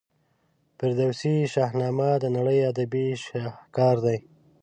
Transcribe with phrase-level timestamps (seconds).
[0.77, 4.17] فردوسي شاهنامه د نړۍ ادبي شهکار دی.